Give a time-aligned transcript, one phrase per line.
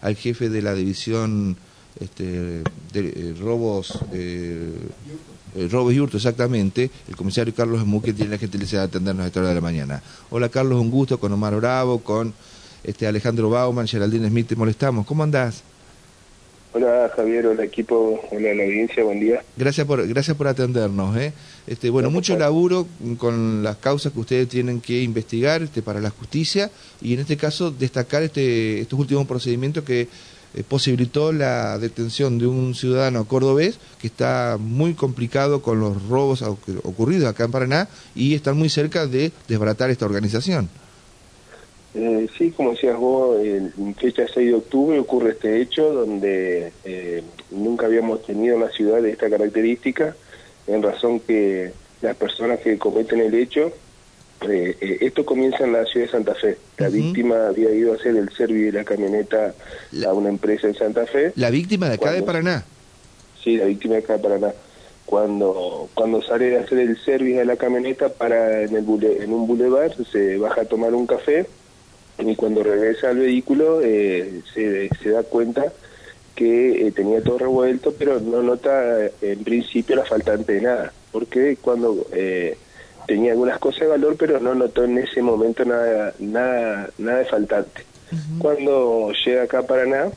[0.00, 1.56] al jefe de la división
[2.00, 2.62] este, de
[2.94, 4.70] eh, robos, eh,
[5.54, 9.24] eh, robos y hurto, exactamente, el comisario Carlos Esmú, que tiene la gentileza de atendernos
[9.24, 10.02] a esta hora de la mañana.
[10.30, 12.34] Hola Carlos, un gusto con Omar Bravo, con
[12.84, 15.06] este Alejandro Bauman, Geraldine Smith, te molestamos.
[15.06, 15.62] ¿Cómo andás?
[16.76, 19.42] Hola Javier, hola equipo, hola la audiencia, buen día.
[19.56, 21.16] Gracias por, gracias por atendernos.
[21.16, 21.32] ¿eh?
[21.66, 22.86] Este, bueno, mucho laburo
[23.16, 26.70] con las causas que ustedes tienen que investigar este, para la justicia
[27.00, 30.08] y en este caso destacar este, estos últimos procedimientos que eh,
[30.68, 37.24] posibilitó la detención de un ciudadano cordobés que está muy complicado con los robos ocurridos
[37.24, 40.68] acá en Paraná y están muy cerca de desbaratar esta organización.
[41.98, 47.22] Eh, sí, como decías vos, en fecha 6 de octubre ocurre este hecho donde eh,
[47.50, 50.14] nunca habíamos tenido una ciudad de esta característica,
[50.66, 53.72] en razón que las personas que cometen el hecho,
[54.42, 56.58] eh, eh, esto comienza en la ciudad de Santa Fe.
[56.76, 59.54] La víctima había ido a hacer el servicio de la camioneta
[60.06, 61.32] a una empresa en Santa Fe.
[61.34, 62.62] ¿La víctima de acá de Paraná?
[63.42, 64.52] Sí, la víctima de acá de Paraná.
[65.06, 68.84] Cuando, cuando sale de hacer el servicio de la camioneta para en, el
[69.22, 71.46] en un boulevard, se baja a tomar un café
[72.18, 75.72] y cuando regresa al vehículo eh, se, se, da cuenta
[76.34, 80.92] que eh, tenía todo revuelto, pero no nota eh, en principio la faltante de nada,
[81.12, 82.06] porque cuando
[83.06, 87.24] tenía algunas cosas de valor, pero no notó en ese momento nada, nada, nada de
[87.26, 87.84] faltante.
[88.38, 90.10] Cuando llega acá a Paraná,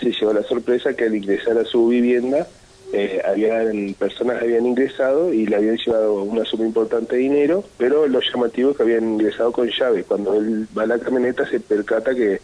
[0.00, 2.46] se llevó la sorpresa que al ingresar a su vivienda,
[2.92, 8.06] eh, habían personas habían ingresado y le habían llevado una suma importante de dinero, pero
[8.06, 10.04] lo llamativo es que habían ingresado con llave.
[10.04, 12.40] Cuando él va a la camioneta se percata que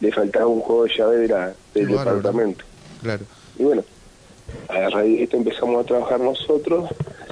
[0.00, 2.64] le faltaba un juego de llave de la, del departamento.
[3.02, 3.24] Claro.
[3.58, 3.84] Y bueno,
[4.68, 6.88] a raíz de esto empezamos a trabajar nosotros,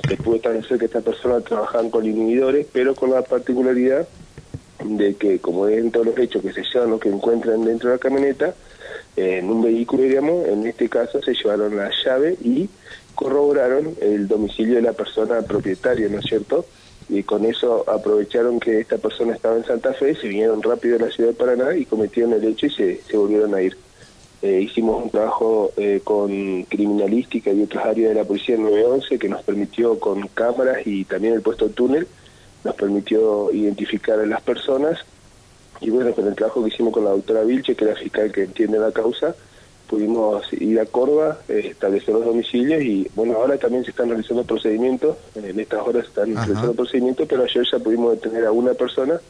[0.07, 4.07] se pudo establecer que esta persona trabajaban con inhibidores, pero con la particularidad
[4.85, 7.91] de que como es en todos los hechos que se llevan lo que encuentran dentro
[7.91, 8.55] de la camioneta,
[9.17, 12.69] en un vehículo, digamos, en este caso se llevaron la llave y
[13.15, 16.65] corroboraron el domicilio de la persona propietaria, ¿no es cierto?
[17.09, 21.01] Y con eso aprovecharon que esta persona estaba en Santa Fe, se vinieron rápido a
[21.01, 23.77] la ciudad de Paraná y cometieron el hecho y se, se volvieron a ir.
[24.41, 29.29] Eh, hicimos un trabajo eh, con criminalística y otras áreas de la policía 911 que
[29.29, 32.09] nos permitió con cámaras y también el puesto túnel,
[32.65, 35.05] nos permitió identificar a las personas
[35.83, 38.33] y bueno, con el trabajo que hicimos con la doctora Vilche, que es la fiscal
[38.33, 39.35] que entiende la causa,
[39.89, 44.45] pudimos ir a Córdoba, eh, establecer los domicilios y bueno, ahora también se están realizando
[44.45, 48.75] procedimientos, en estas horas se están realizando procedimientos, pero ayer ya pudimos detener a una
[48.75, 49.21] persona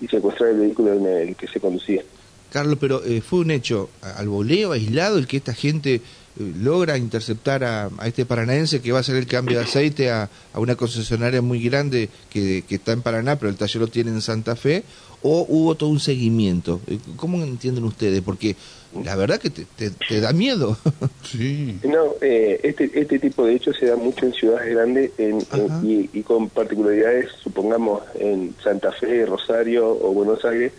[0.00, 2.02] y secuestrar el vehículo en el que se conducía.
[2.50, 6.00] Carlos, pero eh, fue un hecho al voleo, aislado, el que esta gente eh,
[6.38, 10.76] logra interceptar a, este paranaense que va a hacer el cambio de aceite a, una
[10.76, 14.56] concesionaria muy grande que, que, está en Paraná, pero el taller lo tiene en Santa
[14.56, 14.84] Fe,
[15.22, 16.80] o hubo todo un seguimiento.
[16.86, 18.22] Eh, ¿Cómo entienden ustedes?
[18.22, 18.56] Porque
[19.04, 20.76] la verdad que te, te, da miedo.
[21.24, 21.78] sí.
[21.84, 25.38] No, eh, este, este tipo de hechos se da mucho en ciudades grandes en,
[25.82, 30.72] y, y, con particularidades, supongamos, en Santa Fe, Rosario o Buenos Aires,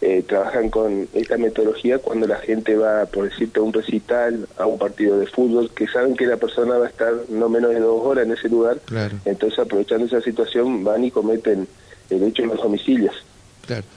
[0.00, 4.66] eh, trabajan con esta metodología cuando la gente va, por decirte, a un recital, a
[4.66, 7.80] un partido de fútbol, que saben que la persona va a estar no menos de
[7.80, 8.78] dos horas en ese lugar,
[9.24, 11.68] entonces aprovechando esa situación van y cometen
[12.08, 13.14] el hecho en los domicilios.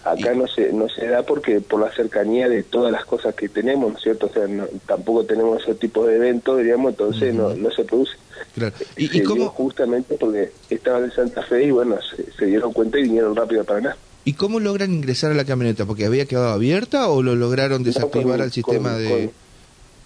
[0.04, 3.50] Acá no se no se da porque por la cercanía de todas las cosas que
[3.50, 4.28] tenemos, ¿no es cierto?
[4.28, 4.46] O sea,
[4.86, 8.14] tampoco tenemos ese tipo de eventos, digamos, entonces no, no se produce.
[8.54, 8.76] Claro.
[8.98, 9.50] ¿Y, cómo?
[9.50, 11.98] Justamente porque estaban en Santa Fe y bueno,
[12.38, 13.98] se, dieron cuenta y vinieron rápido para acá.
[14.26, 15.86] ¿Y cómo logran ingresar a la camioneta?
[15.86, 19.32] ¿Porque había quedado abierta o lo lograron desactivar al sistema de...?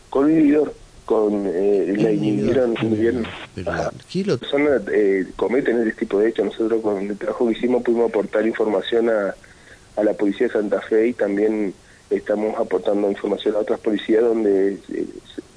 [0.10, 0.74] Con, con inhibidor,
[1.06, 2.76] con eh, la inhibidieron.
[3.54, 6.46] Pero, Las personas eh, cometen este tipo de hechos.
[6.46, 9.36] Nosotros con el trabajo que hicimos pudimos aportar información a
[9.98, 11.74] a la Policía de Santa Fe y también
[12.10, 15.08] estamos aportando información a otras policías donde eh,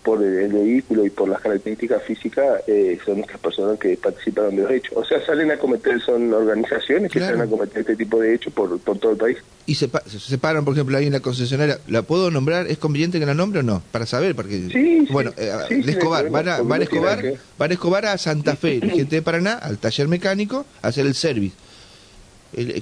[0.03, 4.63] por el vehículo y por las características físicas eh, son estas personas que participaron de
[4.63, 4.93] los hechos.
[4.97, 8.53] O sea, salen a cometer, son organizaciones que salen a cometer este tipo de hechos
[8.53, 9.39] por, por todo el país.
[9.67, 12.67] Y se, se separan, por ejemplo, ahí en la concesionaria, ¿la puedo nombrar?
[12.67, 13.83] ¿Es conveniente que la nombre o no?
[13.93, 14.69] Para saber, porque...
[14.71, 15.53] Sí, bueno, eh,
[15.87, 17.23] Escobar, van, a, van, Escobar,
[17.59, 21.15] van a Escobar a Santa Fe, gente de Paraná, al taller mecánico, a hacer el
[21.15, 21.55] service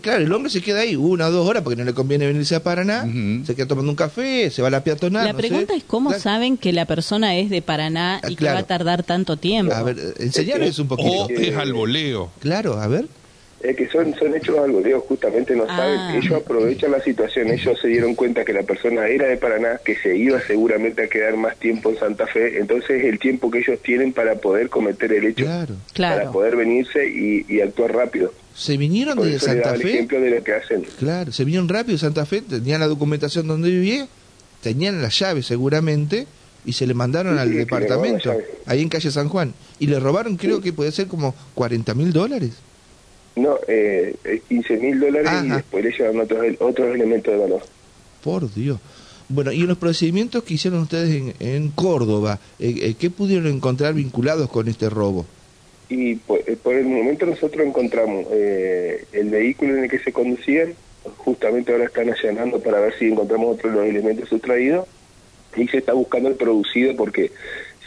[0.00, 2.54] claro, el hombre se queda ahí una o dos horas porque no le conviene venirse
[2.54, 3.06] a Paraná,
[3.44, 5.26] se queda tomando un café, se va a la peatonal.
[5.26, 8.62] La pregunta es cómo saben que la persona es de Paraná y que va a
[8.62, 9.74] tardar tanto tiempo.
[9.74, 11.26] A ver, enseñarles un poquito.
[11.26, 12.30] O es al voleo.
[12.40, 13.06] Claro, a ver.
[13.60, 15.98] Es que son, son hechos al voleo, justamente no saben.
[15.98, 16.16] Ah.
[16.16, 19.96] Ellos aprovechan la situación, ellos se dieron cuenta que la persona era de Paraná, que
[19.96, 23.80] se iba seguramente a quedar más tiempo en Santa Fe, entonces el tiempo que ellos
[23.82, 25.44] tienen para poder cometer el hecho,
[25.96, 28.32] para poder venirse y, y actuar rápido.
[28.58, 29.94] ¿Se vinieron de Santa Fe?
[29.94, 30.84] ejemplo de lo que hacen.
[30.98, 32.42] Claro, ¿se vinieron rápido de Santa Fe?
[32.42, 34.08] ¿Tenían la documentación donde vivía?
[34.62, 36.26] tenían la llave seguramente
[36.64, 38.34] y se le mandaron al departamento,
[38.66, 42.12] ahí en calle San Juan, y le robaron creo que puede ser como 40 mil
[42.12, 42.52] dólares.
[43.36, 44.16] No, eh,
[44.48, 47.62] 15 mil dólares y después le llevan otros, otros elementos de valor.
[48.22, 48.80] Por Dios.
[49.28, 53.46] Bueno, y en los procedimientos que hicieron ustedes en, en Córdoba, eh, eh, ¿qué pudieron
[53.46, 55.24] encontrar vinculados con este robo?
[55.88, 60.74] Y por, eh, por el momento nosotros encontramos el vehículo en el que se conducían,
[61.16, 64.86] justamente ahora están allanando para ver si encontramos otros los elementos sustraídos,
[65.56, 67.32] y se está buscando el producido porque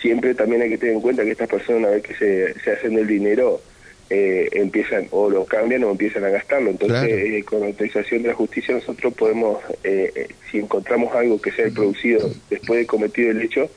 [0.02, 2.72] siempre también hay que tener en cuenta que estas personas una vez que se, se
[2.72, 3.62] hacen el dinero
[4.10, 6.70] eh, empiezan o lo cambian o empiezan a gastarlo.
[6.70, 11.52] Entonces, eh, con la autorización de la justicia nosotros podemos, eh, si encontramos algo que
[11.52, 13.70] sea producido después de cometido el hecho,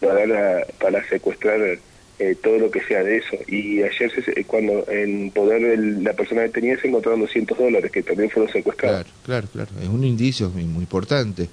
[0.00, 1.60] para, para secuestrar
[2.42, 3.36] todo lo que sea de eso.
[3.46, 8.02] Y ayer, se, cuando en poder de la persona detenida se encontraron 200 dólares que
[8.02, 9.06] también fueron secuestrados.
[9.24, 9.70] Claro, claro.
[9.80, 11.48] Es un indicio muy, importante.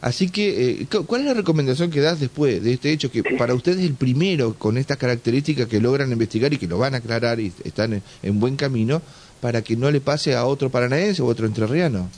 [0.00, 3.10] Así que, eh, ¿cuál es la recomendación que das después de este hecho?
[3.10, 6.94] Que para ustedes el primero con estas características que logran investigar y que lo van
[6.94, 9.02] a aclarar y están en, buen camino
[9.40, 12.10] para que no le pase a otro paranaense o otro entrerriano.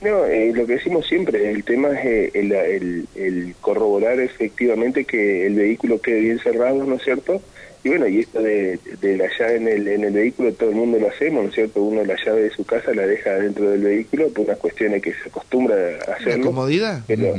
[0.00, 5.46] No, eh, lo que decimos siempre, el tema es eh, el, el corroborar efectivamente que
[5.46, 7.40] el vehículo quede bien cerrado, ¿no es cierto?
[7.86, 10.98] Y bueno, y esto de, la llave en el, en el vehículo, todo el mundo
[10.98, 11.82] lo hacemos, ¿no es cierto?
[11.82, 15.12] Uno la llave de su casa la deja dentro del vehículo por unas cuestiones que
[15.12, 15.76] se acostumbra
[16.08, 16.38] a hacerlo.
[16.38, 17.02] ¿La comodidad?
[17.06, 17.34] Pero,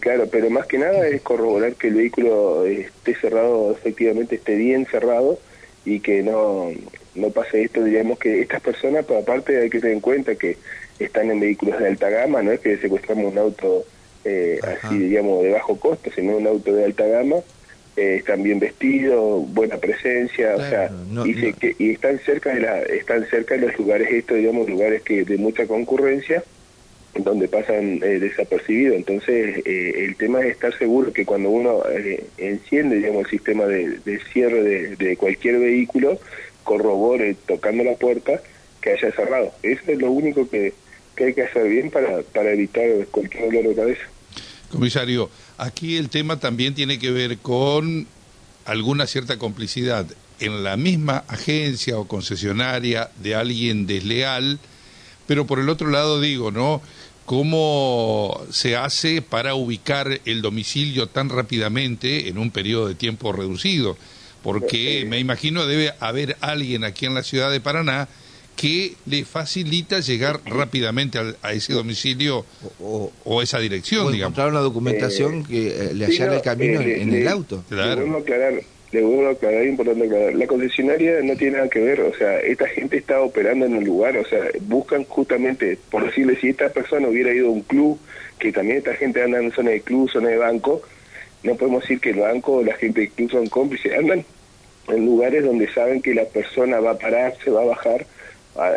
[0.00, 4.86] claro, pero más que nada es corroborar que el vehículo esté cerrado, efectivamente esté bien
[4.90, 5.38] cerrado
[5.84, 6.70] y que no,
[7.14, 10.56] no pase esto, digamos que estas personas, pues, aparte hay que tener en cuenta que
[10.98, 13.84] están en vehículos de alta gama, no es que secuestramos un auto
[14.24, 17.36] eh, así, digamos, de bajo costo, sino un auto de alta gama
[17.96, 20.90] eh, están bien vestidos, buena presencia, o sea,
[21.24, 25.02] y, que, y están cerca de la, están cerca de los lugares estos, digamos, lugares
[25.02, 26.42] que de mucha concurrencia,
[27.14, 28.96] donde pasan eh, desapercibidos.
[28.96, 31.84] Entonces, eh, el tema es estar seguro que cuando uno
[32.36, 36.18] enciende, digamos, el sistema de, cierre de, cualquier vehículo,
[36.64, 38.40] corrobore tocando la puerta
[38.80, 39.52] que haya cerrado.
[39.62, 40.74] Eso es lo único que,
[41.14, 44.02] que hay que hacer bien para, para evitar cualquier dolor de cabeza.
[44.70, 48.06] Comisario, aquí el tema también tiene que ver con
[48.64, 50.06] alguna cierta complicidad
[50.40, 54.58] en la misma agencia o concesionaria de alguien desleal,
[55.26, 56.82] pero por el otro lado digo, ¿no?
[57.24, 63.96] ¿Cómo se hace para ubicar el domicilio tan rápidamente en un periodo de tiempo reducido?
[64.44, 68.08] Porque me imagino debe haber alguien aquí en la ciudad de Paraná
[68.56, 72.44] que le facilita llegar rápidamente a, ese domicilio
[72.78, 74.32] o, esa dirección, o digamos.
[74.32, 77.64] encontrar una documentación eh, que eh, le allara el camino eh, en, el auto.
[77.68, 77.96] Claro.
[77.96, 78.52] Le vuelvo a aclarar,
[78.92, 80.34] le vuelvo a aclarar, importante aclarar.
[80.34, 83.84] La concesionaria no tiene nada que ver, o sea, esta gente está operando en el
[83.84, 87.98] lugar, o sea, buscan justamente, por decirle, si esta persona hubiera ido a un club,
[88.38, 90.82] que también esta gente anda en zona de club, zona de banco,
[91.42, 94.24] no podemos decir que el banco o la gente de club son cómplices, andan
[94.88, 98.06] en lugares donde saben que la persona va a parar, se va a bajar,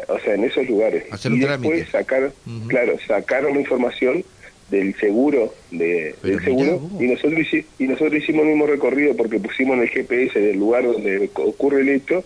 [0.08, 1.04] o sea, en esos lugares.
[1.26, 2.32] y después sacar,
[2.68, 4.24] claro, sacaron la información
[4.70, 7.48] del seguro, de, del seguro, y nosotros,
[7.80, 11.82] y nosotros hicimos el mismo recorrido porque pusimos en el GPS del lugar donde ocurre
[11.82, 12.24] el hecho,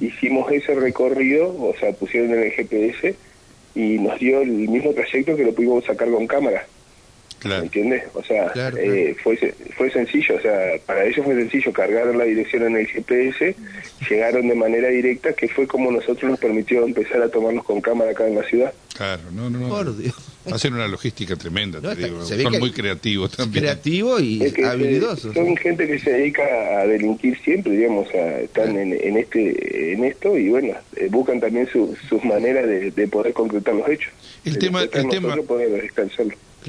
[0.00, 3.14] hicimos ese recorrido, o sea, pusieron en el GPS
[3.74, 6.66] y nos dio el mismo trayecto que lo pudimos sacar con cámara.
[7.38, 7.62] Claro.
[7.62, 8.02] ¿Entiendes?
[8.14, 9.36] O sea, eh, fue,
[9.76, 13.54] fue sencillo, o sea, para ellos fue sencillo, cargaron la dirección en el GPS,
[14.10, 18.10] llegaron de manera directa, que fue como nosotros nos permitió empezar a tomarnos con cámara
[18.10, 18.72] acá en la ciudad.
[18.94, 19.94] Claro, no, no, no.
[20.52, 22.24] Hacen una logística tremenda, te digo.
[22.24, 23.64] Son muy creativos también.
[23.64, 25.34] Creativos y habilidosos.
[25.34, 26.42] Son gente que se dedica
[26.80, 28.08] a delinquir siempre, digamos,
[28.42, 33.32] están en, en, este en esto y bueno, eh, buscan también sus maneras de, poder
[33.32, 34.12] concretar los hechos.
[34.44, 35.36] El tema, el tema,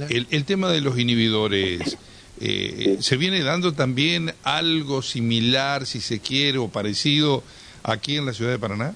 [0.09, 1.97] el, tema de los inhibidores,
[2.39, 7.43] eh, ¿se viene dando también algo similar, si se quiere, o parecido
[7.83, 8.95] aquí en la ciudad de Paraná?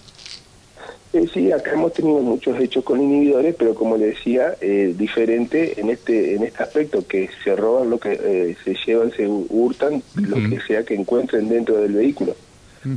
[1.13, 5.79] Eh, sí, acá hemos tenido muchos hechos con inhibidores, pero como le decía, eh, diferente
[5.79, 10.37] en este en este aspecto, que se roban lo que se llevan, se hurtan, lo
[10.49, 12.35] que sea que encuentren dentro del vehículo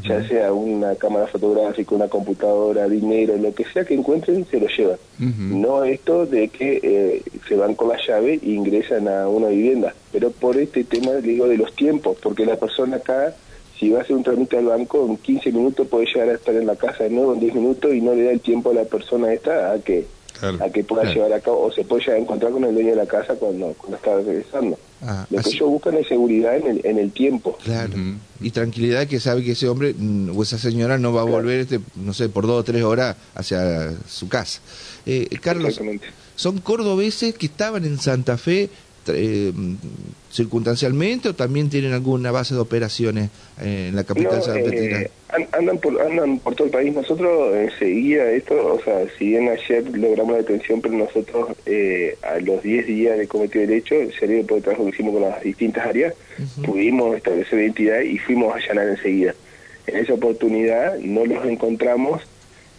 [0.02, 4.66] ya sea una cámara fotográfica, una computadora, dinero, lo que sea que encuentren, se lo
[4.68, 4.98] llevan.
[5.18, 9.94] No esto de que eh, se van con la llave e ingresan a una vivienda,
[10.12, 13.34] pero por este tema, digo, de los tiempos, porque la persona acá,
[13.78, 16.54] si va a hacer un trámite al banco, en 15 minutos puede llegar a estar
[16.54, 18.74] en la casa de nuevo en 10 minutos y no le da el tiempo a
[18.74, 20.06] la persona esta a que
[20.42, 22.90] a que pueda llevar a cabo, o se puede llegar a encontrar con el dueño
[22.90, 24.78] de la casa cuando, cuando está regresando.
[25.02, 27.58] Ah, Lo que ellos buscan es seguridad en el, en el tiempo.
[27.62, 27.92] Claro.
[28.40, 31.60] Y tranquilidad que sabe que ese hombre mm, o esa señora no va a volver,
[31.60, 34.60] este, no sé, por dos o tres horas hacia su casa.
[35.04, 35.80] Eh, Carlos,
[36.34, 38.70] son cordobeses que estaban en Santa Fe
[39.08, 39.52] eh,
[40.30, 46.38] circunstancialmente o también tienen alguna base de operaciones en la capital no, andan por andan
[46.38, 46.94] por todo el país.
[46.94, 51.50] Nosotros enseguida esto o sea si bien ayer logramos la detención pero nosotros
[52.22, 53.66] a los 10 días de cometido
[54.18, 56.14] sería por el trabajo que hicimos con las distintas áreas
[56.64, 59.34] pudimos establecer identidad y fuimos a allanar enseguida.
[59.86, 62.22] En esa oportunidad no los encontramos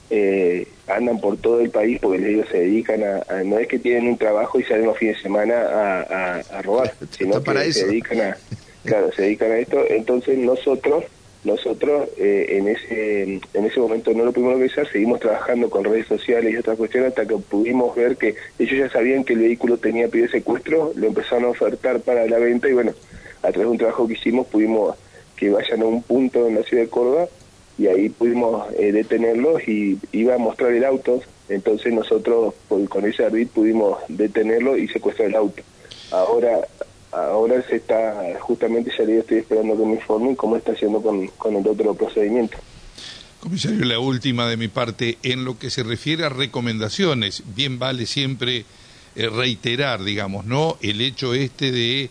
[0.10, 4.08] eh, andan por todo el país porque ellos se dedican a, no es que tienen
[4.08, 8.38] un trabajo y salen los fines de semana a, robar sino que se dedican a
[8.86, 9.84] claro se dedican a esto.
[9.90, 11.04] Entonces nosotros
[11.44, 13.24] nosotros eh, en ese
[13.54, 17.10] en ese momento no lo pudimos localizar seguimos trabajando con redes sociales y otras cuestiones
[17.10, 21.08] hasta que pudimos ver que ellos ya sabían que el vehículo tenía pedido secuestro lo
[21.08, 22.94] empezaron a ofertar para la venta y bueno
[23.40, 24.96] a través de un trabajo que hicimos pudimos
[25.36, 27.28] que vayan a un punto en la ciudad de Córdoba
[27.78, 32.54] y ahí pudimos eh, detenerlos y iba a mostrar el auto, entonces nosotros
[32.90, 35.64] con ese ardid pudimos detenerlo y secuestrar el auto.
[36.12, 36.68] Ahora
[37.12, 41.28] ahora se está, justamente ya le estoy esperando que me informen cómo está haciendo con,
[41.28, 42.58] con el otro procedimiento.
[43.40, 48.06] Comisario, la última de mi parte, en lo que se refiere a recomendaciones, bien vale
[48.06, 48.66] siempre
[49.16, 50.78] eh, reiterar, digamos, ¿no?
[50.82, 52.10] El hecho este de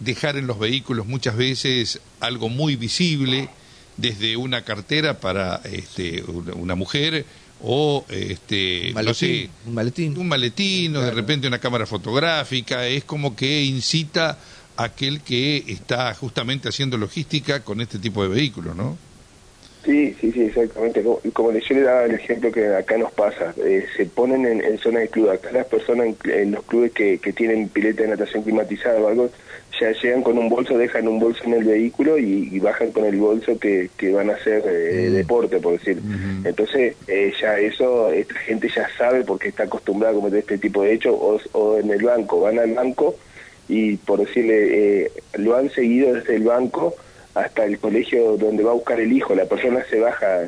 [0.00, 3.48] dejar en los vehículos muchas veces algo muy visible,
[3.96, 6.22] desde una cartera para este,
[6.54, 7.24] una mujer
[7.62, 10.96] o este un maletín un maletín.
[10.96, 12.86] o de repente una cámara fotográfica.
[12.86, 14.38] Es como que incita
[14.76, 18.98] a aquel que está justamente haciendo logística con este tipo de vehículos no
[19.84, 21.02] Sí, sí, sí, exactamente.
[21.02, 24.64] Como, como yo le daba el ejemplo que acá nos pasa, eh, se ponen en,
[24.64, 25.30] en zonas de club.
[25.30, 29.30] Acá las personas en, los clubes que, que, tienen pileta de natación climatizada o algo,
[29.78, 33.16] ya llegan con un bolso, dejan un bolso en el vehículo y, bajan con el
[33.16, 35.14] bolso que, que van a hacer eh, mm.
[35.14, 36.00] deporte, por decir.
[36.44, 40.82] Entonces, eh, ya eso, esta gente ya sabe porque está acostumbrada a cometer este tipo
[40.82, 43.16] de hechos, o, o en el banco, van al banco
[43.68, 46.94] y por decirle, lo han seguido desde el banco
[47.34, 49.34] hasta el colegio donde va a buscar el hijo.
[49.34, 50.44] La persona se baja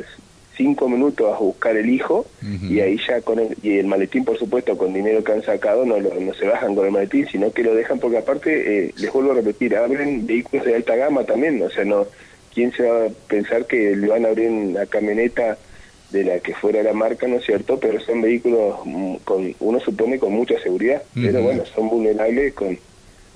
[0.56, 2.26] cinco minutos a buscar el hijo
[2.62, 5.84] y ahí ya con el, y el maletín, por supuesto, con dinero que han sacado,
[5.84, 9.12] no, no se bajan con el maletín, sino que lo dejan porque aparte, eh, les
[9.12, 12.06] vuelvo a repetir, abren vehículos de alta gama también, o sea, no
[12.54, 15.58] ¿quién se va a pensar que le van a abrir una camioneta
[16.10, 17.78] de la que fuera la marca, ¿no es cierto?
[17.78, 22.78] Pero son vehículos, mm, con uno supone, con mucha seguridad, pero bueno, son vulnerables con,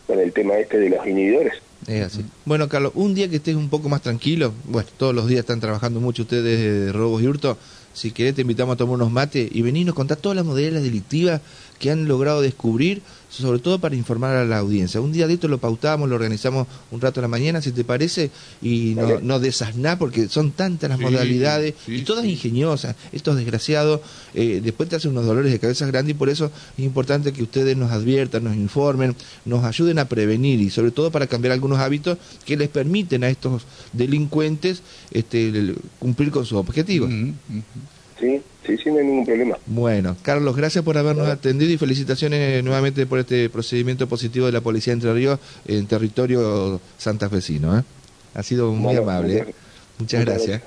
[0.07, 1.55] con el tema este de los inhibidores.
[1.87, 2.21] Es.
[2.45, 5.61] Bueno, Carlos, un día que estés un poco más tranquilo, bueno, todos los días están
[5.61, 7.57] trabajando mucho ustedes de robos y hurto,
[7.93, 10.83] si querés te invitamos a tomar unos mates y venir a contar todas las modalidades
[10.83, 11.41] delictivas
[11.81, 15.01] que han logrado descubrir, sobre todo para informar a la audiencia.
[15.01, 17.85] Un día de esto lo pautamos, lo organizamos un rato en la mañana, si te
[17.85, 18.31] parece,
[18.61, 22.97] y no, no desasnar, porque son tantas las modalidades y todas ingeniosas.
[23.13, 24.01] Estos desgraciados
[24.35, 27.43] eh, después te hacen unos dolores de cabeza grandes y por eso es importante que
[27.43, 29.17] ustedes nos adviertan, nos informen,
[29.47, 33.31] nos ayuden a prevenir y sobre todo para cambiar algunos hábitos que les permiten a
[33.31, 33.63] estos
[33.95, 34.83] delincuentes
[35.13, 37.11] este, cumplir con sus objetivos.
[38.21, 39.59] Sí, sí, sí, no hay ningún problema.
[39.67, 44.61] Bueno, Carlos, gracias por habernos atendido y felicitaciones nuevamente por este procedimiento positivo de la
[44.61, 47.79] Policía de Entre Ríos en territorio santafesino.
[47.79, 47.83] ¿eh?
[48.35, 49.39] Ha sido muy amable.
[49.39, 49.55] ¿eh?
[49.99, 50.63] Muchas, gracias.